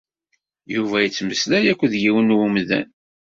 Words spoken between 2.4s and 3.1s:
umdan.